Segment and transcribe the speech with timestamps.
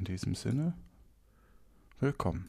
[0.00, 0.72] In diesem Sinne,
[1.98, 2.48] willkommen.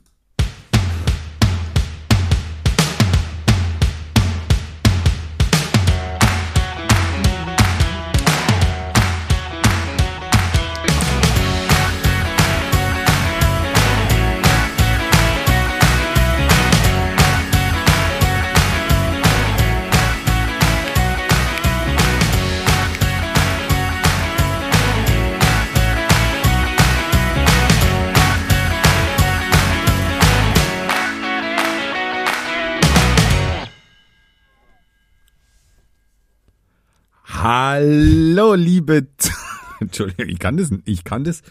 [37.53, 39.07] Hallo, liebe.
[39.81, 41.41] Entschuldigung, ich kann das, ich kann das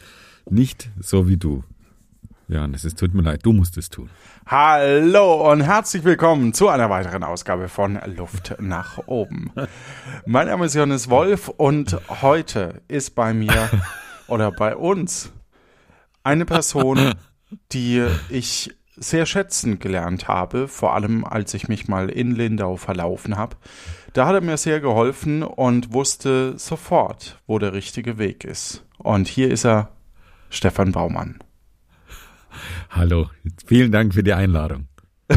[0.48, 1.62] nicht so wie du.
[2.48, 4.08] Ja, es ist, tut mir leid, du musst es tun.
[4.46, 9.52] Hallo und herzlich willkommen zu einer weiteren Ausgabe von Luft nach oben.
[10.24, 13.68] Mein Name ist Johannes Wolf und heute ist bei mir
[14.26, 15.30] oder bei uns
[16.22, 17.12] eine Person,
[17.72, 23.36] die ich sehr schätzen gelernt habe, vor allem als ich mich mal in Lindau verlaufen
[23.36, 23.56] habe.
[24.12, 28.84] Da hat er mir sehr geholfen und wusste sofort, wo der richtige Weg ist.
[28.98, 29.90] Und hier ist er,
[30.48, 31.38] Stefan Baumann.
[32.90, 33.30] Hallo,
[33.66, 34.88] vielen Dank für die Einladung.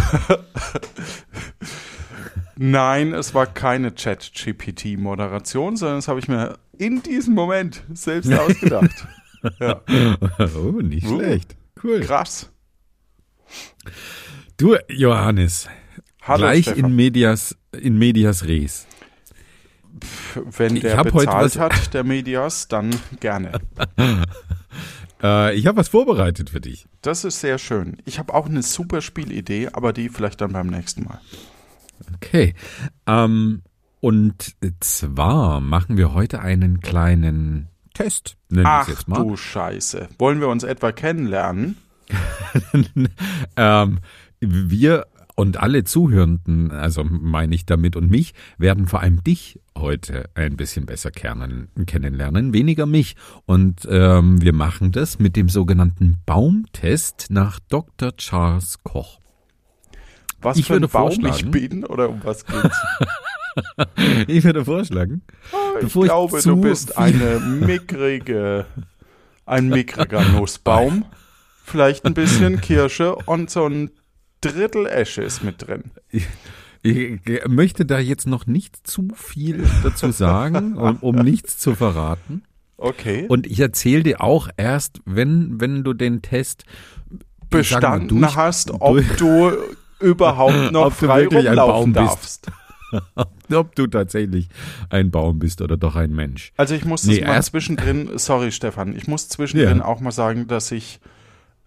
[2.55, 9.07] Nein, es war keine Chat-GPT-Moderation, sondern das habe ich mir in diesem Moment selbst ausgedacht.
[9.59, 9.81] ja.
[10.55, 11.55] Oh, nicht uh, schlecht.
[11.83, 11.99] Cool.
[11.99, 12.51] Krass.
[14.57, 15.67] Du, Johannes,
[16.25, 16.85] Hallo, gleich Stefan.
[16.85, 18.87] in Medias, in Medias Res.
[20.35, 23.59] wenn der bezahlt hat, der Medias, dann gerne.
[25.23, 26.87] äh, ich habe was vorbereitet für dich.
[27.01, 27.97] Das ist sehr schön.
[28.05, 31.19] Ich habe auch eine super Spielidee, aber die vielleicht dann beim nächsten Mal.
[32.15, 32.53] Okay.
[33.05, 33.61] Ähm,
[33.99, 38.37] und zwar machen wir heute einen kleinen Test.
[38.63, 39.17] Ach jetzt mal.
[39.17, 40.07] du Scheiße.
[40.17, 41.75] Wollen wir uns etwa kennenlernen?
[43.57, 43.99] ähm,
[44.39, 50.29] wir und alle Zuhörenden, also meine ich damit und mich, werden vor allem dich heute
[50.35, 53.15] ein bisschen besser kennenlernen, weniger mich.
[53.45, 58.15] Und ähm, wir machen das mit dem sogenannten Baumtest nach Dr.
[58.15, 59.19] Charles Koch.
[60.41, 62.77] Was ich für ein Baum ich bin oder um was geht's?
[64.27, 65.21] ich würde vorschlagen,
[65.51, 68.65] oh, ich glaube, ich du bist eine mickrige,
[69.45, 71.05] ein mickriger Nussbaum.
[71.63, 73.89] Vielleicht ein bisschen Kirsche und so ein
[74.43, 75.91] Drittel Esche ist mit drin.
[76.09, 76.27] Ich,
[77.47, 82.43] möchte da jetzt noch nicht zu viel dazu sagen, um, um nichts zu verraten.
[82.77, 83.25] Okay.
[83.29, 86.65] Und ich erzähle dir auch erst, wenn, wenn du den Test
[87.49, 89.51] bestanden mal, durch, hast, ob du
[89.99, 92.51] überhaupt noch frei rumlaufen darfst.
[93.51, 94.49] ob du tatsächlich
[94.89, 96.51] ein Baum bist oder doch ein Mensch.
[96.57, 99.85] Also ich muss nee, mal zwischendrin, sorry Stefan, ich muss zwischendrin ja.
[99.85, 100.99] auch mal sagen, dass ich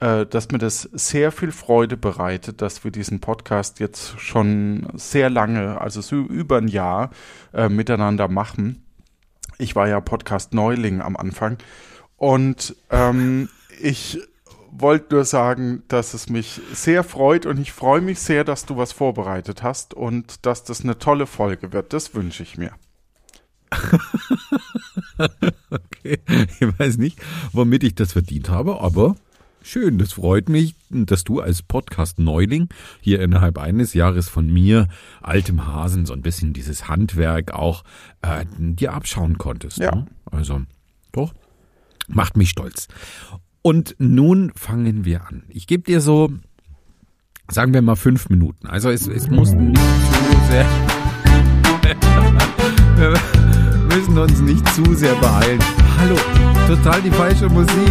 [0.00, 5.30] äh, dass mir das sehr viel Freude bereitet, dass wir diesen Podcast jetzt schon sehr
[5.30, 7.10] lange, also so über ein Jahr,
[7.52, 8.84] äh, miteinander machen.
[9.58, 11.58] Ich war ja Podcast-Neuling am Anfang
[12.16, 13.48] und ähm,
[13.80, 14.20] ich
[14.70, 18.76] wollte nur sagen, dass es mich sehr freut und ich freue mich sehr, dass du
[18.76, 21.92] was vorbereitet hast und dass das eine tolle Folge wird.
[21.92, 22.72] Das wünsche ich mir.
[25.70, 26.18] okay,
[26.60, 27.18] ich weiß nicht,
[27.52, 29.16] womit ich das verdient habe, aber
[29.68, 32.68] Schön, das freut mich, dass du als Podcast-Neuling
[33.00, 34.86] hier innerhalb eines Jahres von mir,
[35.22, 37.82] altem Hasen, so ein bisschen dieses Handwerk auch
[38.22, 39.78] äh, dir abschauen konntest.
[39.78, 39.92] Ja.
[39.92, 40.06] Ne?
[40.30, 40.62] Also,
[41.10, 41.34] doch,
[42.06, 42.86] macht mich stolz.
[43.60, 45.42] Und nun fangen wir an.
[45.48, 46.30] Ich gebe dir so,
[47.50, 48.68] sagen wir mal fünf Minuten.
[48.68, 50.66] Also es, es muss nicht zu sehr.
[52.96, 55.58] wir müssen uns nicht zu sehr beeilen.
[55.98, 56.16] Hallo,
[56.68, 57.90] total die falsche Musik.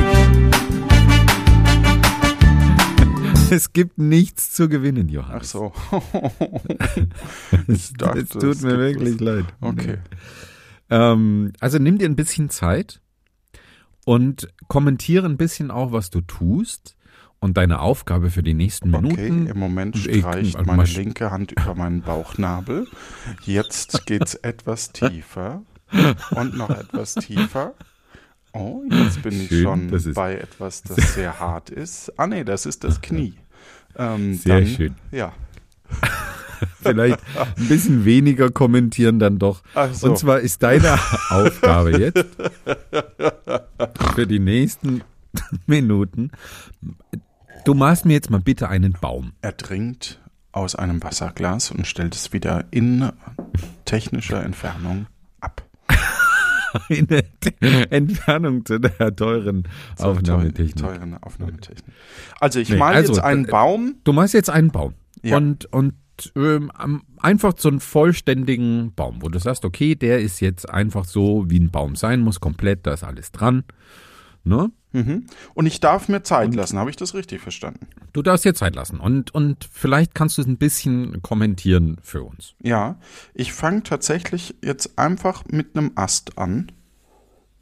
[3.51, 5.55] es gibt nichts zu gewinnen, Johannes.
[5.55, 5.73] Ach so.
[7.67, 9.21] es, dachte, es tut mir wirklich was.
[9.21, 9.45] leid.
[9.61, 9.97] Okay.
[10.89, 13.01] Ähm, also nimm dir ein bisschen Zeit
[14.05, 16.95] und kommentiere ein bisschen auch, was du tust
[17.39, 19.13] und deine Aufgabe für die nächsten Minuten.
[19.13, 22.87] Okay, im Moment streicht ich, meine linke Hand über meinen Bauchnabel.
[23.43, 25.63] Jetzt geht's etwas tiefer
[26.31, 27.73] und noch etwas tiefer.
[28.55, 32.17] Oh, jetzt bin ich schon bei etwas, das sehr hart ist.
[32.17, 33.33] Ah nee, das ist das Knie.
[33.97, 34.95] Ähm, sehr dann, schön.
[35.11, 35.33] Ja.
[36.81, 37.19] Vielleicht
[37.57, 39.61] ein bisschen weniger kommentieren dann doch.
[39.91, 40.07] So.
[40.07, 40.97] Und zwar ist deine
[41.29, 42.25] Aufgabe jetzt
[44.15, 45.01] für die nächsten
[45.65, 46.31] Minuten.
[47.65, 49.33] Du malst mir jetzt mal bitte einen Baum.
[49.41, 50.21] Er trinkt
[50.53, 53.11] aus einem Wasserglas und stellt es wieder in
[53.83, 55.07] technischer Entfernung
[56.75, 56.83] ab.
[56.89, 57.23] eine
[57.91, 59.63] Entfernung zu der teuren
[59.95, 60.75] Zur Aufnahmetechnik.
[60.75, 61.95] Teuren Aufnahmetechnik.
[62.39, 63.95] Also ich Nee, male also, jetzt einen äh, Baum.
[64.03, 64.93] Du machst jetzt einen Baum.
[65.23, 65.37] Ja.
[65.37, 65.93] Und, und
[66.35, 66.71] ähm,
[67.17, 71.59] einfach so einen vollständigen Baum, wo du sagst, okay, der ist jetzt einfach so, wie
[71.59, 73.63] ein Baum sein muss, komplett, da ist alles dran.
[74.43, 74.71] Ne?
[74.95, 75.25] Mhm.
[75.53, 76.77] Und ich darf mir Zeit lassen.
[76.79, 77.87] Habe ich das richtig verstanden?
[78.13, 78.99] Du darfst dir Zeit lassen.
[78.99, 82.53] Und, und vielleicht kannst du es ein bisschen kommentieren für uns.
[82.63, 82.97] Ja.
[83.33, 86.71] Ich fange tatsächlich jetzt einfach mit einem Ast an.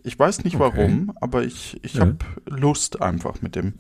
[0.04, 0.78] Ich weiß nicht Okay.
[0.78, 2.02] warum, aber ich, ich Ja.
[2.02, 3.74] habe Lust einfach mit dem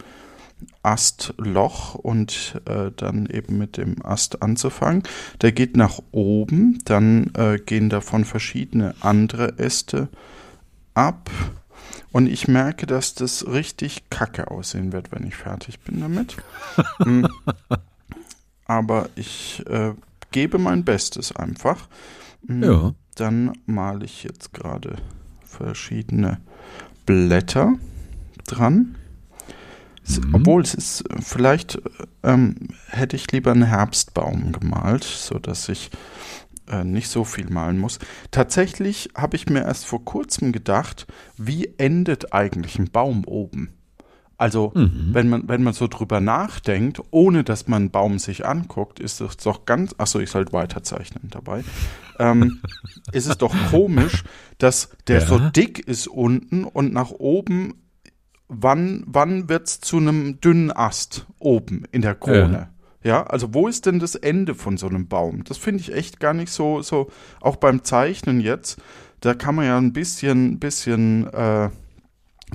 [0.81, 5.03] Astloch und äh, dann eben mit dem Ast anzufangen.
[5.41, 10.07] Der geht nach oben, dann äh, gehen davon verschiedene andere Äste
[10.94, 11.29] ab.
[12.13, 16.38] Und ich merke, dass das richtig kacke aussehen wird, wenn ich fertig bin damit.
[17.04, 17.27] Hm.
[18.65, 19.94] Aber ich äh,
[20.31, 21.88] gebe mein Bestes einfach.
[22.48, 22.94] Hm, Ja.
[23.15, 24.95] Dann male ich jetzt gerade
[25.45, 26.39] verschiedene
[27.06, 27.74] Blätter
[28.48, 28.95] dran.
[30.07, 30.36] Mhm.
[30.36, 31.81] Obwohl es ist, äh, vielleicht
[32.24, 32.56] ähm,
[32.88, 35.92] hätte ich lieber einen Herbstbaum gemalt, sodass ich
[36.69, 38.00] äh, nicht so viel malen muss.
[38.31, 41.07] Tatsächlich habe ich mir erst vor kurzem gedacht,
[41.38, 43.69] wie endet eigentlich ein Baum oben?
[44.38, 45.10] Also, Mhm.
[45.13, 49.21] wenn, man, wenn man so drüber nachdenkt, ohne dass man einen Baum sich anguckt, ist
[49.21, 49.94] es doch ganz.
[49.98, 51.63] Achso, ich sollte weiterzeichnen dabei.
[52.19, 52.60] ähm,
[53.12, 54.24] ist es doch komisch,
[54.57, 55.25] dass der Ja.
[55.27, 57.75] so dick ist unten und nach oben.
[58.50, 62.51] Wann, wann wird es zu einem dünnen Ast oben in der Krone?
[62.54, 62.69] Ja,
[63.05, 65.44] also wo ist denn das Ende von so einem Baum?
[65.44, 67.09] Das finde ich echt gar nicht so, so,
[67.41, 68.81] auch beim Zeichnen jetzt,
[69.19, 71.69] da kann man ja ein bisschen, bisschen äh,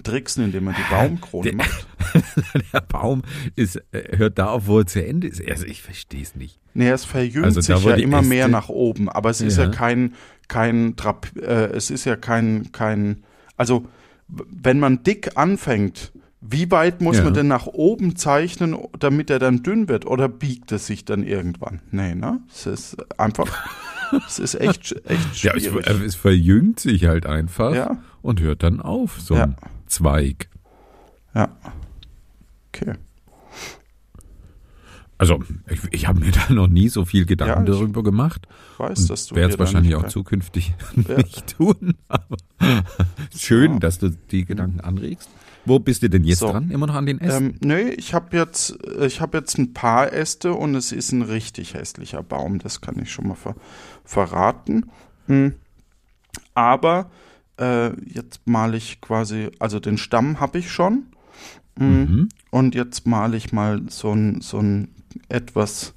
[0.02, 1.86] tricksen, indem man die Baumkrone Der- macht.
[2.72, 3.22] Der Baum
[3.56, 5.42] ist, äh, hört da auf, wo er zu Ende ist.
[5.46, 6.58] Also ich verstehe es nicht.
[6.74, 9.64] Nee, es verjüngt Also sich ja immer mehr Äste- nach oben, aber es ist ja,
[9.64, 9.70] Ja.
[9.70, 10.14] kein,
[10.46, 13.24] kein Trap, äh, es ist ja kein, kein,
[13.56, 13.86] also
[14.28, 17.24] wenn man dick anfängt, wie weit muss Ja.
[17.24, 20.06] man denn nach oben zeichnen, damit er dann dünn wird?
[20.06, 21.80] Oder biegt es sich dann irgendwann?
[21.90, 22.40] Nee, ne?
[22.52, 23.46] Es ist einfach,
[24.26, 25.86] es ist echt, echt Ja, es, schwierig.
[25.88, 27.98] es verjüngt sich halt einfach Ja.
[28.22, 29.44] und hört dann auf, so Ja.
[29.44, 29.56] ein
[29.86, 30.48] Zweig.
[31.34, 31.48] Ja.
[32.68, 32.94] Okay.
[35.20, 38.46] Also, ich, ich habe mir da noch nie so viel Gedanken Ja, darüber gemacht.
[38.74, 40.74] Ich weiß, dass du werde es wahrscheinlich auch zukünftig
[41.08, 41.16] Ja.
[41.16, 41.94] nicht tun.
[42.06, 42.36] Aber
[43.36, 45.28] schön, dass du die Gedanken anregst.
[45.68, 46.50] Wo bist du denn jetzt So.
[46.50, 46.70] dran?
[46.70, 47.46] Immer noch an den Ästen?
[47.46, 51.22] Ähm, nee, ich habe jetzt, ich habe jetzt ein paar Äste und es ist ein
[51.22, 52.58] richtig hässlicher Baum.
[52.58, 53.54] Das kann ich schon mal ver
[54.04, 54.90] verraten.
[55.26, 55.54] Hm.
[56.54, 57.10] Aber
[57.58, 61.06] äh, jetzt male ich quasi, also den Stamm habe ich schon.
[61.78, 62.00] Hm.
[62.00, 62.28] Mhm.
[62.50, 64.94] Und jetzt male ich mal so einen so einen
[65.28, 65.94] etwas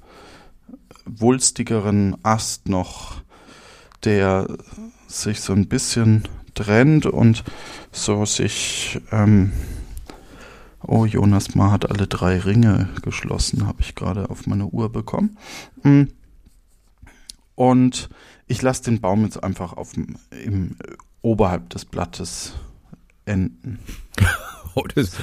[1.04, 3.22] wulstigeren Ast noch,
[4.04, 4.46] der
[5.06, 6.24] sich so ein bisschen
[6.54, 7.44] trennt und
[7.90, 9.00] so sich.
[9.10, 9.52] Ähm,
[10.86, 15.36] oh, Jonas Ma hat alle drei Ringe geschlossen, habe ich gerade auf meine Uhr bekommen.
[15.82, 16.04] Mm.
[17.54, 18.08] Und
[18.46, 20.76] ich lasse den Baum jetzt einfach auf im,
[21.20, 22.54] oberhalb des Blattes
[23.24, 23.78] enden.
[24.74, 25.18] Oh, das,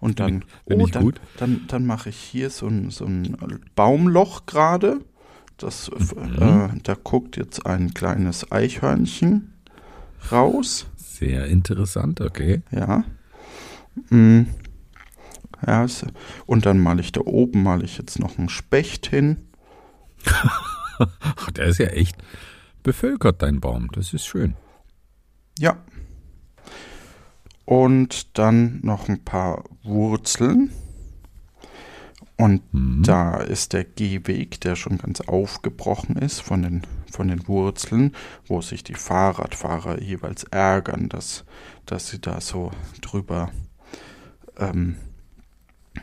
[0.00, 3.34] Und dann, oh, dann, dann, dann mache ich hier so ein, so ein
[3.74, 5.00] Baumloch gerade.
[5.56, 6.42] Das, Mhm.
[6.42, 9.54] äh, da guckt jetzt ein kleines Eichhörnchen
[10.30, 10.86] raus.
[10.96, 12.62] sehr interessant, okay.
[12.70, 13.04] Ja.
[14.10, 14.42] Mm.
[15.66, 15.86] ja
[16.46, 19.48] und dann male ich da oben, male ich jetzt noch einen Specht hin.
[20.98, 22.16] Ach, der ist ja echt
[22.82, 23.88] bevölkert, dein Baum.
[23.92, 24.54] Das ist schön.
[25.58, 25.76] Ja.
[27.64, 30.72] Und dann noch ein paar Wurzeln.
[32.40, 33.02] Und Mhm.
[33.02, 36.82] da ist der Gehweg, der schon ganz aufgebrochen ist von den,
[37.12, 38.16] von den Wurzeln,
[38.46, 41.44] wo sich die Fahrradfahrer jeweils ärgern, dass,
[41.84, 42.70] dass sie da so
[43.02, 43.50] drüber,
[44.56, 44.96] ähm,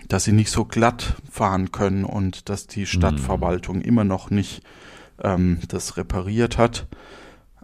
[0.09, 4.61] dass sie nicht so glatt fahren können und dass die Stadtverwaltung immer noch nicht
[5.23, 6.85] ähm, das repariert hat.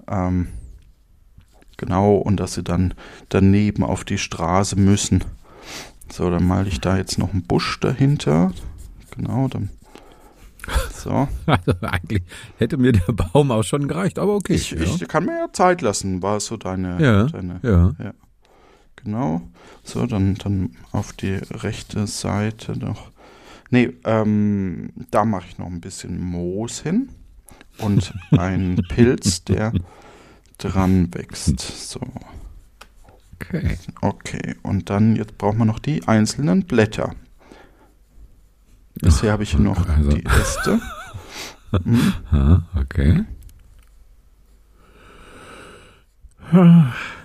[0.07, 0.47] Ähm,
[1.77, 2.95] genau, und dass sie dann
[3.29, 5.23] daneben auf die Straße müssen.
[6.11, 8.51] So, dann male ich da jetzt noch einen Busch dahinter.
[9.15, 9.69] Genau, dann.
[10.93, 11.27] So.
[11.45, 12.23] Also eigentlich
[12.57, 14.53] hätte mir der Baum auch schon gereicht, aber okay.
[14.53, 14.81] Ich, ja.
[14.81, 17.01] ich kann mir ja Zeit lassen, war so deine.
[17.01, 18.13] Ja, deine ja.
[18.95, 19.41] Genau.
[19.83, 23.11] So, dann, dann auf die rechte Seite noch.
[23.69, 27.09] Nee, ähm, da mache ich noch ein bisschen Moos hin.
[27.79, 29.73] Und einen Pilz, der
[30.57, 31.59] dran wächst.
[31.59, 31.99] So.
[33.49, 33.77] Okay.
[34.01, 37.13] Okay, und dann jetzt brauchen wir noch die einzelnen Blätter.
[38.95, 40.09] Bisher habe ich noch Also.
[40.11, 40.79] die Äste.
[41.83, 42.13] Mhm.
[42.31, 43.25] Ah, okay.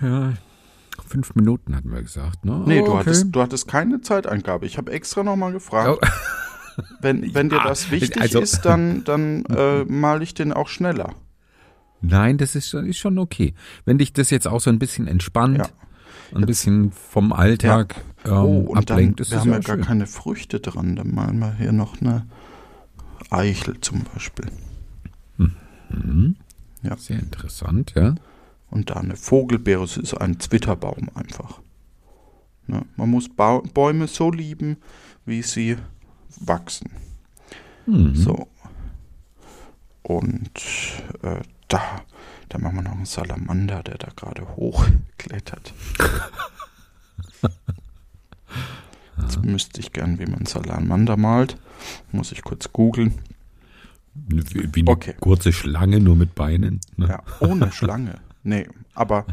[0.01, 0.33] Ja,
[1.05, 2.63] fünf Minuten hatten wir gesagt, ne?
[2.65, 2.99] Nee, Oh, du, okay.
[3.01, 4.65] hattest, du hattest keine Zeitangabe.
[4.65, 5.99] Ich habe extra nochmal gefragt.
[6.01, 6.07] Oh.
[7.01, 11.13] Wenn, wenn dir das wichtig also- ist, dann, dann äh, mal ich den auch schneller.
[11.99, 13.53] Nein, das ist, schon- ist schon okay.
[13.83, 15.67] Wenn dich das jetzt auch so ein bisschen entspannt, Ja.
[16.33, 19.61] Ein bisschen vom Alltag ähm, oh, und dann, ablenkt, ist wir das haben ja ja
[19.61, 19.85] gar schön.
[19.85, 20.95] keine Früchte dran.
[20.95, 22.25] Dann malen wir hier noch eine
[23.29, 24.47] Eichel zum Beispiel.
[25.89, 26.35] Mhm.
[26.81, 26.95] Ja.
[26.97, 28.15] Sehr interessant, ja.
[28.69, 31.59] Und da eine Vogelbeere, es ist ein Zwitterbaum einfach.
[32.67, 32.85] Ne?
[32.95, 34.77] Man muss ba Bäume so lieben,
[35.25, 35.77] wie sie
[36.39, 36.91] wachsen.
[37.87, 38.15] Mhm.
[38.15, 38.47] So.
[40.03, 40.51] Und
[41.23, 41.41] äh,
[42.99, 45.73] einen Salamander, der da gerade hochklettert.
[49.21, 51.57] Jetzt müsste ich gern, wie man Salamander malt.
[52.11, 53.15] Muss ich kurz googeln.
[54.13, 54.43] Wie,
[54.75, 55.13] wie eine Okay.
[55.19, 56.81] kurze Schlange, nur mit Beinen.
[56.97, 57.07] Ne?
[57.07, 58.15] Ja, ohne Schlange.
[58.43, 59.25] Nee, aber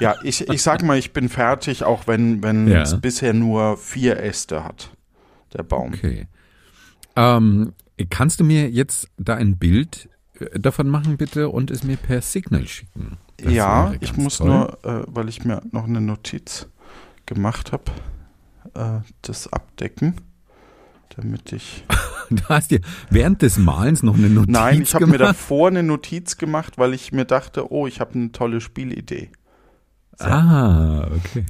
[0.00, 2.82] ja, ich, ich sag mal, ich bin fertig, auch wenn, wenn Ja.
[2.82, 4.90] es bisher nur vier Äste hat,
[5.52, 5.92] der Baum.
[5.94, 6.26] Okay.
[7.16, 7.72] Ähm,
[8.10, 10.08] kannst du mir jetzt da ein Bild
[10.54, 13.18] davon machen, bitte, und es mir per Signal schicken?
[13.38, 14.48] Das ja, ich muss toll.
[14.48, 16.68] nur, äh, weil ich mir noch eine Notiz
[17.26, 17.84] gemacht habe,
[18.74, 20.14] äh, das abdecken,
[21.16, 21.84] damit ich.
[22.30, 22.80] Du hast dir
[23.10, 25.34] während des Malens noch eine Notiz Nein, ich habe mir gemacht?
[25.34, 29.28] davor eine Notiz gemacht, weil ich mir dachte, oh, ich habe eine tolle Spielidee.
[30.16, 30.24] So.
[30.24, 31.44] Ah, okay.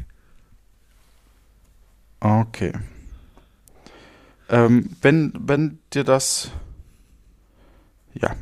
[2.18, 2.72] Okay.
[4.48, 6.50] Ähm, wenn, wenn dir das,
[8.14, 8.34] ja,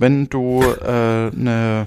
[0.00, 1.86] wenn du äh, eine,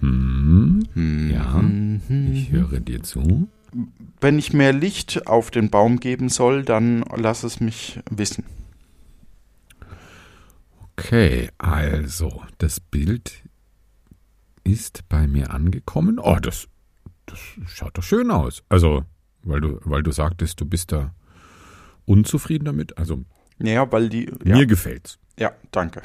[0.00, 0.82] Hm,
[1.30, 2.00] Ja, Mhm.
[2.32, 3.48] ich höre dir zu.
[4.20, 8.44] wenn ich mehr Licht auf den Baum geben soll, dann lass es mich wissen.
[10.96, 13.42] Okay, also das Bild
[14.64, 16.18] ist bei mir angekommen.
[16.18, 16.66] Oh, das,
[17.26, 18.62] das schaut doch schön aus.
[18.68, 19.04] Also,
[19.42, 21.14] weil du, weil du sagtest, du bist da
[22.04, 22.98] unzufrieden damit.
[22.98, 23.24] Also
[23.62, 25.18] Ja, weil die, ja, mir gefällt's.
[25.38, 26.02] ja, danke.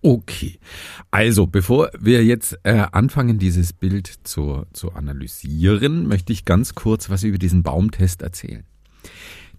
[0.00, 0.58] Okay,
[1.10, 7.10] also bevor wir jetzt äh, anfangen, dieses Bild zu, zu analysieren, möchte ich ganz kurz
[7.10, 8.64] was über diesen Baumtest erzählen.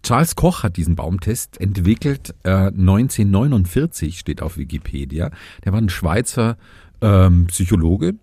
[0.02, 5.32] Charles Koch hat diesen Baumtest entwickelt, äh, 1949 steht auf Wikipedia.
[5.64, 6.58] Der war ein Schweizer
[7.02, 8.16] ähm, Psychologe.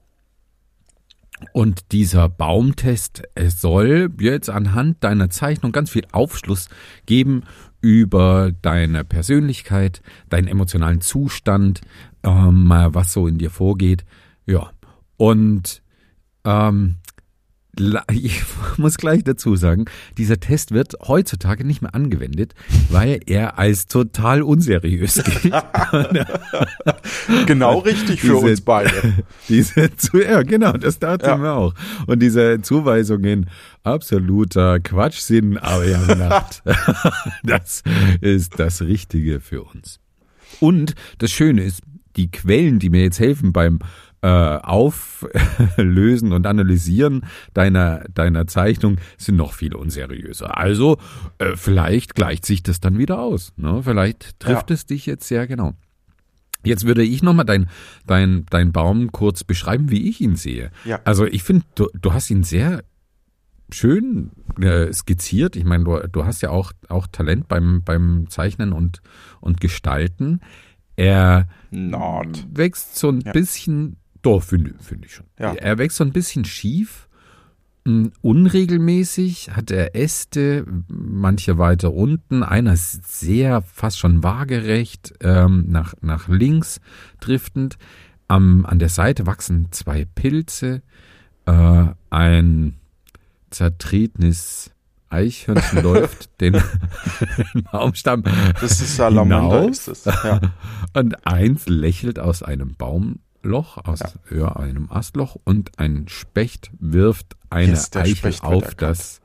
[1.53, 6.69] Und dieser Baumtest es soll jetzt anhand deiner Zeichnung ganz viel Aufschluss
[7.07, 7.45] geben
[7.81, 11.81] über deine Persönlichkeit, deinen emotionalen Zustand,
[12.23, 14.05] ähm, was so in dir vorgeht.
[14.47, 14.71] Ja,
[15.17, 15.83] und
[16.45, 16.97] ähm,
[18.13, 18.43] ich
[18.79, 19.85] muss gleich dazu sagen,
[20.19, 22.55] dieser Test wird heutzutage nicht mehr angewendet,
[22.91, 25.55] weil er als total unseriös gilt.
[27.47, 29.25] Genau richtig für Diese- uns beide.
[29.49, 31.39] Diese zu, ja, genau, das dachten Ja.
[31.43, 31.75] wir auch.
[32.07, 33.49] Und diese Zuweisungen
[33.83, 36.63] absoluter Quatsch sind, aber ja, gedacht,
[37.43, 37.83] das
[38.21, 40.01] ist das Richtige für uns.
[40.61, 41.83] Und das Schöne ist,
[42.17, 43.79] die Quellen, die mir jetzt helfen beim
[44.23, 47.25] äh, Auflösen und Analysieren
[47.55, 50.59] deiner, deiner Zeichnung, sind noch viel unseriöser.
[50.59, 50.99] Also
[51.39, 53.53] äh, vielleicht gleicht sich das dann wieder aus.
[53.57, 53.81] Ne?
[53.83, 54.75] Vielleicht trifft Ja.
[54.75, 55.73] es dich jetzt sehr genau.
[56.63, 57.71] Jetzt würde ich nochmal dein,
[58.07, 60.71] dein, dein Baum kurz beschreiben, wie ich ihn sehe.
[60.85, 61.01] Ja.
[61.05, 62.83] Also ich finde, du, du hast ihn sehr
[63.73, 65.57] schön äh, skizziert.
[65.57, 69.01] Ich meine, du, du hast ja auch, auch Talent beim, beim Zeichnen und,
[69.41, 70.41] und Gestalten.
[70.97, 72.47] Er Not.
[72.53, 73.33] wächst so ein Ja.
[73.33, 75.27] bisschen, doch, finde finde ich schon.
[75.39, 75.55] Ja.
[75.55, 77.09] Er wächst so ein bisschen schief,
[77.85, 85.67] mh, unregelmäßig, hat er Äste, manche weiter unten, einer ist sehr, fast schon waagerecht, ähm,
[85.69, 86.81] nach, nach links
[87.21, 87.77] driftend.
[88.29, 90.83] Am, an der Seite wachsen zwei Pilze,
[91.47, 92.77] äh, ein
[93.51, 94.71] zertretenes
[95.09, 96.63] Eichhörnchen läuft den,
[97.73, 98.23] Baumstamm
[98.61, 99.71] Das ist Salamander, hinauf.
[99.71, 100.05] ist es.
[100.05, 100.41] Ja.
[100.95, 102.75] und eins lächelt aus einem
[103.43, 104.57] Baumloch, aus ja.
[104.57, 109.21] einem Astloch und ein Specht wirft eine Yes, Eichel Specht auf das.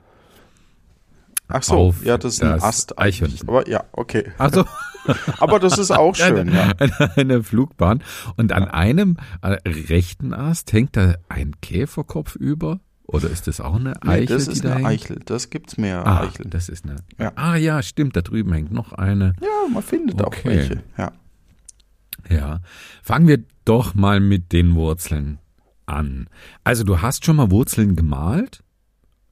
[1.48, 2.98] Ach so, ja, das ist ein das Ast.
[3.00, 3.48] Eichhörnchen.
[3.48, 4.32] Aber ja, okay.
[4.40, 4.66] Also
[5.40, 6.74] Aber das ist auch schön, ja.
[6.80, 8.02] eine, eine Flugbahn.
[8.38, 12.80] Und an einem äh, rechten Ast hängt da ein Käferkopf über.
[13.08, 14.26] Oder ist das auch eine Nee, Eichel?
[14.38, 14.88] das die ist da eine hängt?
[15.04, 15.20] Eichel.
[15.26, 16.50] Das gibt's mehr Ah, Eicheln.
[16.50, 16.96] das ist eine.
[17.20, 17.32] Ja.
[17.36, 18.16] Ah ja, stimmt.
[18.16, 19.34] Da drüben hängt noch eine.
[19.42, 20.46] Ja, man findet auch Okay.
[20.50, 20.84] welche.
[20.98, 21.12] Ja.
[22.30, 22.60] Ja,
[23.04, 25.40] fangen wir doch mal mit den Wurzeln
[25.86, 26.28] an.
[26.64, 28.62] Also du hast schon mal Wurzeln gemalt?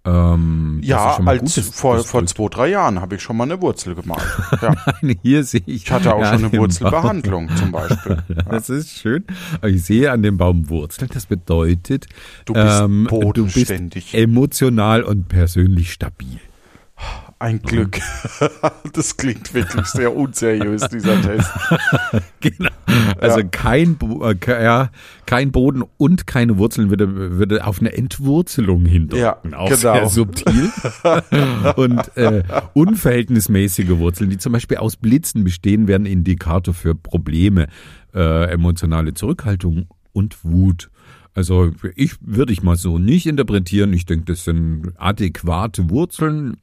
[0.05, 3.95] Ähm, ja, als gutes, vor, vor zwei, drei Jahren habe ich schon mal eine Wurzel
[3.95, 4.21] gemalt.
[4.61, 4.75] Ja.
[5.01, 5.85] Nein, hier sehe ich.
[5.85, 8.21] Ich hatte auch ja, schon eine Wurzelbehandlung zum Beispiel.
[8.27, 8.43] Ja.
[8.43, 9.25] Das ist schön.
[9.63, 11.09] Ich sehe an dem Baum Wurzeln.
[11.13, 12.07] Das bedeutet,
[12.45, 14.11] du bist ähm, bodenständig.
[14.11, 16.39] Du bist emotional und persönlich stabil.
[17.43, 17.99] Ein Glück.
[18.93, 21.51] Das klingt wirklich sehr unseriös, dieser Test.
[22.41, 22.69] genau.
[23.19, 23.47] Also ja.
[23.47, 24.87] kein, äh,
[25.25, 29.23] kein Boden und keine Wurzeln würde, würde auf eine Entwurzelung hindeuten.
[29.23, 29.75] Ja, Auch genau.
[29.75, 30.69] sehr subtil.
[31.75, 37.67] und äh, unverhältnismäßige Wurzeln, die zum Beispiel aus Blitzen bestehen, werden Indikator für Probleme,
[38.13, 40.91] äh, emotionale Zurückhaltung und Wut.
[41.33, 43.91] Also ich würde ich mal so nicht interpretieren.
[43.93, 46.57] Ich denke, das sind adäquate Wurzeln,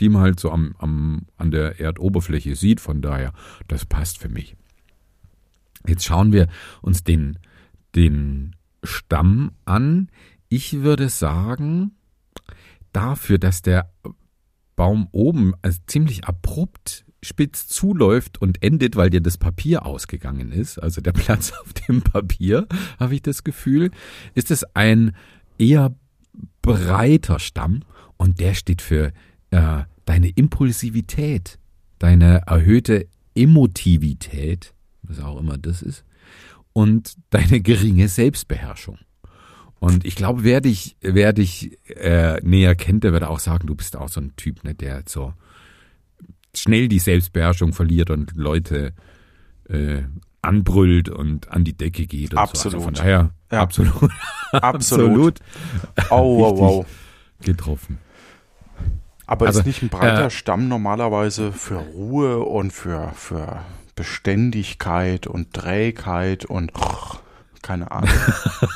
[0.00, 2.80] die man halt so am, am, an der Erdoberfläche sieht.
[2.80, 3.32] Von daher,
[3.66, 4.56] das passt für mich.
[5.86, 6.46] Jetzt schauen wir
[6.80, 7.38] uns den,
[7.96, 10.08] den Stamm an.
[10.48, 11.92] Ich würde sagen,
[12.92, 13.90] dafür, dass der
[14.76, 20.78] Baum oben also ziemlich abrupt spitz zuläuft und endet, weil dir das Papier ausgegangen ist,
[20.78, 22.66] also der Platz auf dem Papier,
[22.98, 23.90] habe ich das Gefühl,
[24.34, 25.14] ist es ein
[25.58, 25.94] eher
[26.62, 27.80] breiter Stamm
[28.16, 29.12] und der steht für
[29.50, 31.58] äh, deine Impulsivität,
[31.98, 36.04] deine erhöhte Emotivität, was auch immer das ist,
[36.72, 38.98] und deine geringe Selbstbeherrschung.
[39.78, 43.74] Und ich glaube, wer dich, wer dich äh, näher kennt, der wird auch sagen, du
[43.74, 45.34] bist auch so ein Typ, ne, der so
[46.54, 48.92] schnell die Selbstbeherrschung verliert und Leute
[49.68, 50.02] äh,
[50.42, 52.32] anbrüllt und an die Decke geht.
[52.32, 52.72] Und absolut.
[52.72, 52.78] So.
[52.78, 53.60] Also von daher, ja.
[53.60, 54.10] absolut.
[54.52, 55.38] absolut.
[56.10, 56.86] Au, wow, wow.
[57.40, 57.98] Getroffen.
[59.26, 65.26] Aber also, ist nicht ein breiter äh, Stamm normalerweise für Ruhe und für, für Beständigkeit
[65.26, 66.72] und Trägheit und
[67.62, 68.10] keine Ahnung.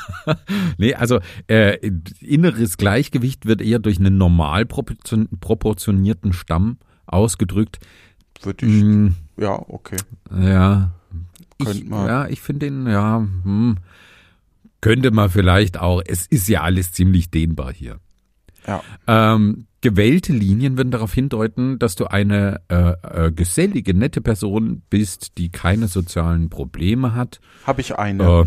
[0.77, 1.77] nee, also äh,
[2.21, 7.79] inneres Gleichgewicht wird eher durch einen normal proportionierten Stamm ausgedrückt.
[8.41, 9.97] Würde ich, mm, ja, okay.
[10.31, 10.91] Ja.
[11.59, 13.77] Ich, ja, ich finde den, ja, hm,
[14.79, 17.99] könnte man vielleicht auch, es ist ja alles ziemlich dehnbar hier.
[18.67, 18.83] Ja.
[19.07, 25.37] Ähm, gewählte Linien würden darauf hindeuten, dass du eine äh, äh, gesellige, nette Person bist,
[25.37, 27.39] die keine sozialen Probleme hat.
[27.65, 28.23] Habe ich eine.
[28.23, 28.45] Äh,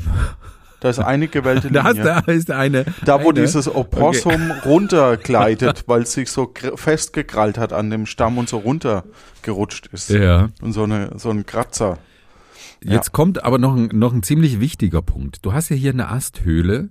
[0.80, 1.94] da ist eine gewählte Linie.
[1.94, 2.84] Da, da ist eine.
[3.04, 3.40] Da, wo eine.
[3.40, 4.60] dieses Opossum okay.
[4.64, 10.10] runtergleitet, weil es sich so festgekrallt hat an dem Stamm und so runtergerutscht ist.
[10.10, 10.48] Ja.
[10.60, 11.98] Und so, eine, so ein Kratzer.
[12.82, 13.12] Jetzt ja.
[13.12, 15.44] kommt aber noch ein, noch ein ziemlich wichtiger Punkt.
[15.44, 16.88] Du hast ja hier eine Asthöhle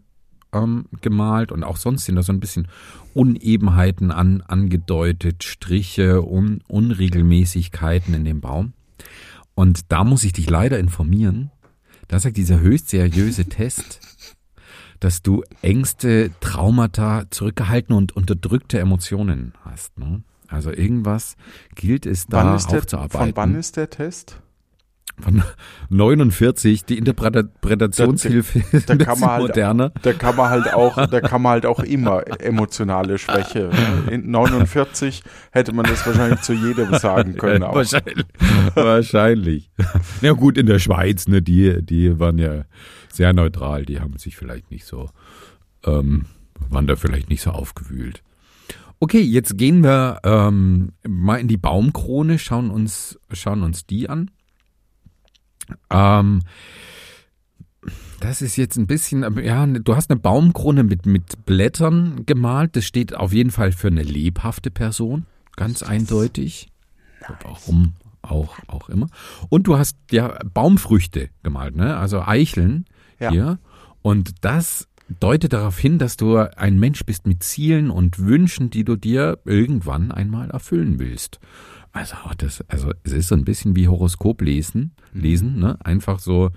[0.53, 2.67] ähm, gemalt und auch sonst sind da so ein bisschen
[3.13, 8.73] Unebenheiten an, angedeutet, Striche, Un, Unregelmäßigkeiten in dem Baum.
[9.55, 11.51] Und da muss ich dich leider informieren,
[12.09, 14.01] da sagt dieser höchst seriöse Test,
[14.99, 19.97] dass du Ängste, Traumata, zurückgehaltene und unterdrückte Emotionen hast.
[19.97, 20.23] Ne?
[20.47, 21.37] Also irgendwas
[21.75, 23.09] gilt es da aufzuarbeiten.
[23.11, 24.41] von wann ist der Test?
[25.21, 25.43] Von
[25.89, 29.91] 49, die Interpretationshilfe da, da, da kann man halt, moderner.
[30.01, 33.69] Da kann man halt auch, da kann man halt auch immer emotionale Schwäche.
[34.09, 37.63] In 49 hätte man das wahrscheinlich zu jedem sagen können.
[37.63, 37.75] Auch.
[37.75, 38.25] Wahrscheinlich.
[38.75, 39.71] wahrscheinlich.
[40.21, 42.63] Ja gut, in der Schweiz, ne, die, die waren ja
[43.11, 45.09] sehr neutral, die haben sich vielleicht nicht so,
[45.85, 46.25] ähm,
[46.69, 48.23] waren da vielleicht nicht so aufgewühlt.
[49.01, 54.29] Okay, jetzt gehen wir ähm, mal in die Baumkrone, schauen uns, schauen uns die an.
[55.89, 56.41] Ähm,
[58.19, 62.75] das ist jetzt ein bisschen, ja, du hast eine Baumkrone mit, mit Blättern gemalt.
[62.75, 65.25] Das steht auf jeden Fall für eine lebhafte Person.
[65.55, 66.69] Ganz eindeutig.
[67.21, 67.37] Nice.
[67.43, 69.07] Warum auch, auch immer.
[69.49, 71.97] Und du hast ja Baumfrüchte gemalt, ne?
[71.97, 72.85] Also Eicheln
[73.19, 73.31] ja.
[73.31, 73.59] hier.
[74.01, 74.87] Und das
[75.19, 79.39] deutet darauf hin, dass du ein Mensch bist mit Zielen und Wünschen, die du dir
[79.45, 81.39] irgendwann einmal erfüllen willst.
[81.91, 85.21] Also das, also es ist so ein bisschen wie Horoskop lesen, mhm.
[85.21, 85.77] lesen, ne?
[85.83, 86.51] Einfach so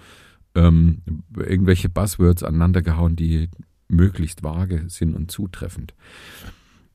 [0.54, 1.02] ähm,
[1.34, 3.48] irgendwelche Buzzwords aneinander gehauen, die
[3.88, 5.94] möglichst vage sind und zutreffend.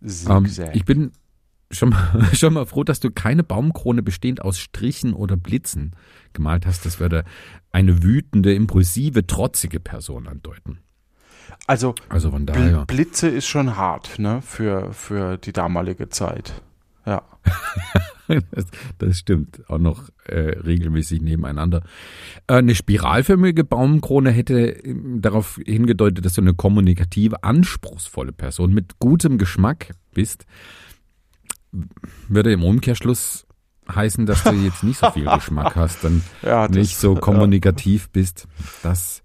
[0.02, 1.12] Ähm, ich bin
[1.72, 5.96] schon mal, schon mal froh, dass du keine Baumkrone bestehend aus Strichen oder Blitzen
[6.34, 6.86] gemalt hast.
[6.86, 7.24] Das würde
[7.72, 10.80] eine wütende, impulsive, trotzige Person andeuten.
[11.66, 12.86] Also, also von daher.
[12.86, 16.62] Blitze ist schon hart, ne, für, für die damalige Zeit.
[17.06, 17.24] Ja.
[18.52, 18.66] das,
[18.98, 19.62] das, stimmt.
[19.70, 21.84] Auch noch äh, regelmäßig nebeneinander.
[22.48, 29.00] Äh, eine spiralförmige Baumkrone hätte ähm, darauf hingedeutet, dass du eine kommunikative, anspruchsvolle Person mit
[29.00, 30.46] gutem Geschmack bist.
[32.28, 33.46] Würde im Umkehrschluss
[33.94, 38.10] heißen, dass du jetzt nicht so viel Geschmack hast, dann ja, das, nicht so kommunikativ
[38.10, 38.48] bist.
[38.84, 39.24] Das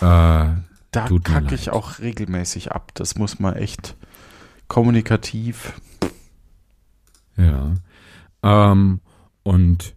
[0.00, 0.46] äh,
[0.90, 2.92] da kacke ich auch regelmäßig ab.
[2.94, 3.96] Das muss man echt
[4.68, 5.74] kommunikativ.
[7.36, 7.74] Ja.
[8.42, 9.00] Ähm,
[9.42, 9.96] und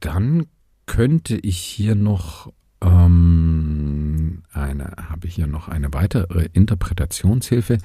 [0.00, 0.46] dann
[0.86, 7.78] könnte ich hier noch ähm, eine, habe ich hier noch eine weitere Interpretationshilfe,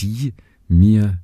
[0.00, 0.34] die
[0.68, 1.20] mir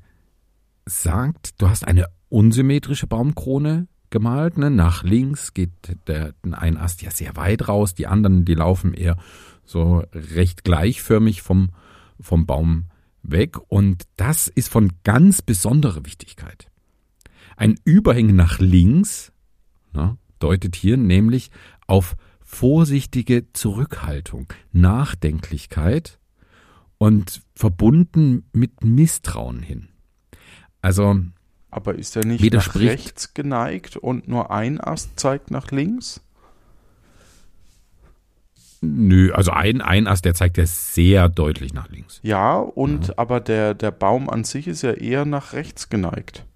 [0.86, 4.70] sagt, du hast eine unsymmetrische Baumkrone gemalt, ne?
[4.70, 5.70] nach links geht
[6.06, 9.16] der, ein Ast ja sehr weit raus, die anderen, die laufen eher
[9.64, 11.70] so recht gleichförmig vom,
[12.20, 12.86] vom Baum
[13.22, 16.68] weg und das ist von ganz besonderer Wichtigkeit.
[17.56, 19.32] Ein Überhängen nach links
[19.92, 21.50] ne, deutet hier nämlich
[21.86, 26.18] auf vorsichtige Zurückhaltung, Nachdenklichkeit
[26.98, 29.88] und verbunden mit Misstrauen hin.
[30.80, 31.16] Also
[31.70, 36.22] aber ist er nicht nach rechts geneigt und nur ein Ast zeigt nach links?
[38.80, 42.20] Nö, also ein, ein Ast, der zeigt ja sehr deutlich nach links.
[42.22, 43.14] Ja, und ja.
[43.16, 46.46] aber der, der Baum an sich ist ja eher nach rechts geneigt.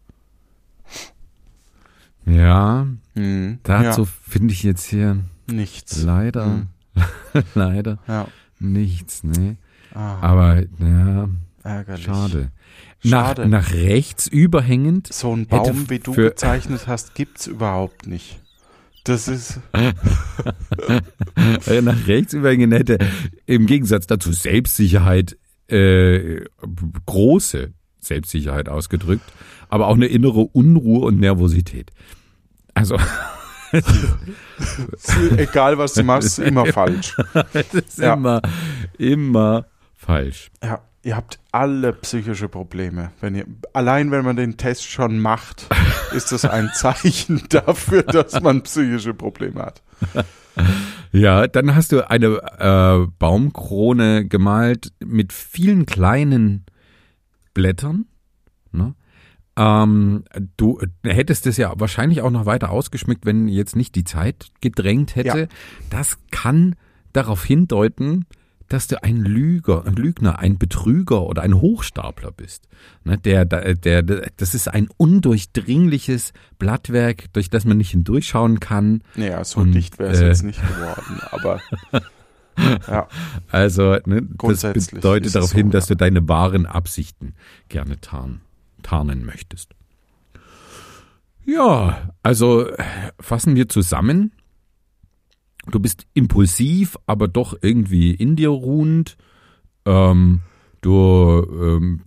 [2.26, 3.58] Ja, hm.
[3.62, 4.08] dazu ja.
[4.28, 6.02] finde ich jetzt hier nichts.
[6.02, 6.66] Leider, hm.
[7.54, 8.28] leider ja.
[8.58, 9.56] nichts, ne?
[9.94, 10.20] Ah.
[10.20, 11.28] Aber, ja,
[11.62, 12.04] Ärgerlich.
[12.04, 12.50] schade.
[13.04, 13.48] Schade.
[13.48, 15.12] Nach, nach rechts überhängend.
[15.12, 18.40] So ein Baum, wie du gezeichnet hast, gibt's überhaupt nicht.
[19.04, 19.60] Das ist.
[21.82, 22.98] nach rechts überhängen hätte
[23.46, 26.44] im Gegensatz dazu Selbstsicherheit, äh,
[27.06, 29.32] große Selbstsicherheit ausgedrückt,
[29.68, 31.90] aber auch eine innere Unruhe und Nervosität.
[32.74, 32.96] Also.
[35.36, 37.16] Egal was du machst, immer falsch.
[37.52, 38.14] Es ist ja.
[38.14, 38.42] immer,
[38.98, 40.50] immer falsch.
[40.62, 43.12] Ja ihr habt alle psychische Probleme.
[43.20, 45.66] Wenn ihr, allein wenn man den Test schon macht,
[46.14, 49.82] ist das ein Zeichen dafür, dass man psychische Probleme hat.
[51.12, 56.66] Ja, dann hast du eine äh, Baumkrone gemalt mit vielen kleinen
[57.54, 58.06] Blättern.
[58.72, 58.94] Ne?
[59.56, 60.24] Ähm,
[60.56, 65.16] du hättest es ja wahrscheinlich auch noch weiter ausgeschmückt, wenn jetzt nicht die Zeit gedrängt
[65.16, 65.38] hätte.
[65.38, 65.46] Ja.
[65.90, 66.76] Das kann
[67.12, 68.26] darauf hindeuten,
[68.70, 72.68] dass du ein Lüger, ein Lügner, ein Betrüger oder ein Hochstapler bist.
[73.02, 79.02] Ne, der, der, der, das ist ein undurchdringliches Blattwerk, durch das man nicht hindurchschauen kann.
[79.16, 81.60] Naja, so Und, dicht wäre es äh, jetzt nicht geworden, aber
[82.88, 83.08] ja.
[83.50, 87.34] Also, ne, das bedeutet darauf so, hin, dass du deine wahren Absichten
[87.68, 88.40] gerne tarn,
[88.82, 89.74] tarnen möchtest.
[91.44, 92.68] Ja, also
[93.18, 94.32] fassen wir zusammen.
[95.66, 99.16] Du bist impulsiv, aber doch irgendwie in dir ruhend.
[99.84, 100.40] Ähm,
[100.80, 102.00] du ähm,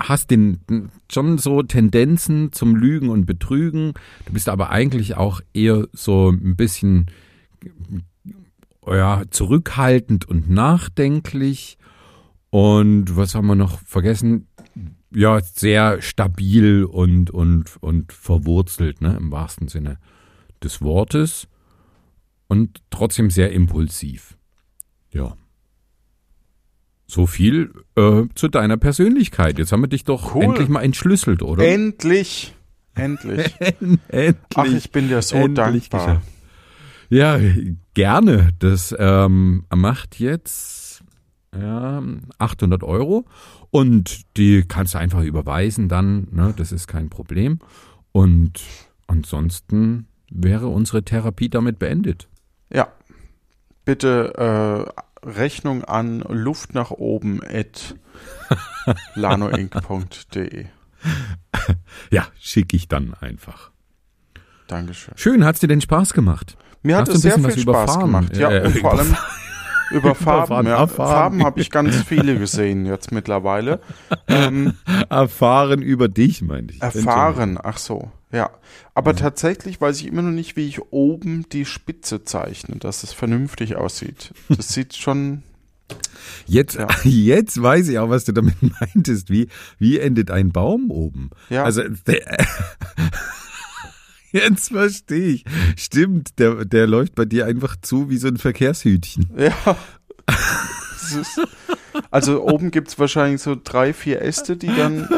[0.00, 3.92] hast den schon so Tendenzen zum Lügen und Betrügen.
[4.26, 7.06] Du bist aber eigentlich auch eher so ein bisschen
[8.96, 11.78] ja, zurückhaltend und nachdenklich.
[12.50, 14.48] Und was haben wir noch vergessen?
[15.14, 19.98] Ja, sehr stabil und, und, und verwurzelt, ne, im wahrsten Sinne
[20.62, 21.48] des Wortes
[22.48, 24.36] und trotzdem sehr impulsiv.
[25.12, 25.36] Ja.
[27.06, 29.58] So viel äh, zu deiner Persönlichkeit.
[29.58, 30.44] Jetzt haben wir dich doch cool.
[30.44, 31.64] endlich mal entschlüsselt, oder?
[31.64, 32.54] Endlich.
[32.94, 33.54] Endlich.
[34.08, 34.36] endlich.
[34.54, 36.16] Ach, ich bin dir so endlich dankbar.
[36.16, 36.28] Geschafft.
[37.10, 37.38] Ja,
[37.98, 38.50] gerne.
[38.60, 41.02] Das ähm, macht jetzt
[41.52, 42.00] ja,
[42.38, 43.24] 800 Euro
[43.70, 46.28] und die kannst du einfach überweisen dann.
[46.30, 46.54] Ne?
[46.56, 47.58] Das ist kein Problem.
[48.12, 48.60] Und
[49.08, 52.28] ansonsten wäre unsere Therapie damit beendet.
[52.72, 52.86] Ja.
[53.84, 54.92] Bitte
[55.24, 57.96] äh, Rechnung an Luft nach oben at
[59.16, 60.66] lanoinc.de.
[62.12, 63.72] Ja, schicke ich dann einfach.
[64.68, 65.14] Dankeschön.
[65.16, 66.56] Schön, hat es dir denn Spaß gemacht?
[66.82, 68.36] Mir hat es sehr viel Spaß gemacht.
[68.36, 69.16] Ja, äh, und vor allem
[69.90, 70.66] über Farben.
[70.66, 70.86] Ja.
[70.86, 73.80] Farben habe ich ganz viele gesehen jetzt mittlerweile.
[74.26, 74.74] Ähm,
[75.08, 76.82] erfahren über dich, meine ich.
[76.82, 78.10] Erfahren, ach so.
[78.30, 78.50] Ja,
[78.94, 79.16] aber mhm.
[79.16, 83.76] tatsächlich weiß ich immer noch nicht, wie ich oben die Spitze zeichne, dass es vernünftig
[83.76, 84.34] aussieht.
[84.48, 85.44] Das sieht schon.
[86.44, 86.88] Jetzt, ja.
[87.04, 89.30] jetzt weiß ich auch, was du damit meintest.
[89.30, 91.30] Wie, wie endet ein Baum oben?
[91.48, 91.64] Ja.
[91.64, 92.46] Also, der,
[94.32, 95.44] jetzt verstehe ich.
[95.76, 99.30] Stimmt, der, der läuft bei dir einfach zu wie so ein Verkehrshütchen.
[99.36, 99.76] Ja.
[102.10, 105.08] also oben gibt es wahrscheinlich so drei, vier Äste, die dann.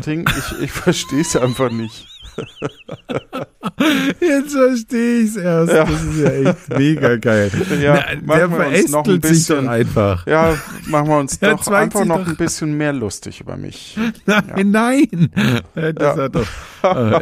[0.00, 2.06] Ich, ich verstehe es einfach nicht.
[4.20, 5.72] Jetzt verstehe ich es erst.
[5.72, 5.84] Ja.
[5.84, 7.50] Das ist ja echt mega geil.
[7.80, 10.26] Ja, Na, der verästelt ein sich doch einfach.
[10.26, 12.28] Ja, machen wir uns doch einfach noch doch.
[12.28, 13.98] ein bisschen mehr lustig über mich.
[14.26, 14.64] Nein, ja.
[14.64, 15.30] nein.
[15.74, 16.22] Das ja.
[16.24, 16.46] hat doch.
[16.82, 17.20] Oh.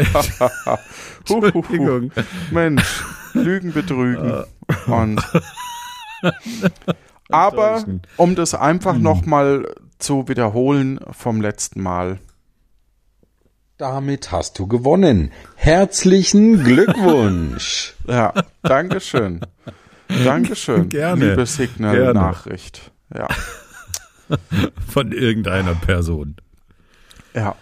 [1.40, 2.10] Entschuldigung.
[2.50, 4.44] Mensch, Lügen, Betrügen.
[4.86, 5.22] Und.
[7.30, 7.84] Aber
[8.16, 9.02] um das einfach hm.
[9.02, 12.18] nochmal zu wiederholen vom letzten Mal.
[13.76, 15.32] Damit hast du gewonnen.
[15.56, 17.94] Herzlichen Glückwunsch.
[18.06, 18.32] ja,
[18.62, 19.40] Dankeschön.
[20.06, 20.88] Dankeschön.
[20.88, 21.30] Gerne.
[21.30, 22.92] Liebe Signal-Nachricht.
[23.12, 23.26] Ja.
[24.88, 26.36] Von irgendeiner Person.
[27.34, 27.56] Ja.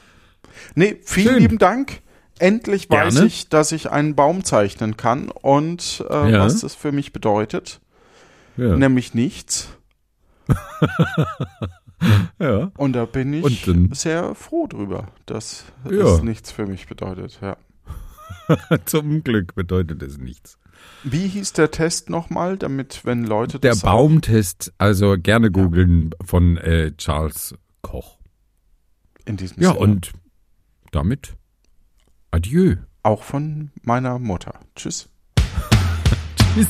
[0.74, 1.38] Nee, vielen Schön.
[1.38, 2.02] lieben Dank.
[2.38, 3.28] Endlich weiß Gerne.
[3.28, 6.40] ich, dass ich einen Baum zeichnen kann und äh, ja.
[6.40, 7.80] was das für mich bedeutet.
[8.58, 8.76] Ja.
[8.76, 9.68] Nämlich nichts.
[12.38, 12.70] ja.
[12.76, 16.14] Und da bin ich sehr froh drüber, dass ja.
[16.14, 17.38] es nichts für mich bedeutet.
[17.40, 17.56] Ja.
[18.84, 20.58] Zum Glück bedeutet es nichts.
[21.04, 26.26] Wie hieß der Test nochmal, damit, wenn Leute Der Baumtest, also gerne googeln ja.
[26.26, 28.18] von äh, Charles Koch.
[29.24, 29.80] In diesem Ja, Sinne.
[29.80, 30.12] und
[30.90, 31.36] damit
[32.30, 32.76] adieu.
[33.02, 34.60] Auch von meiner Mutter.
[34.74, 35.08] Tschüss.
[36.54, 36.68] Tschüss.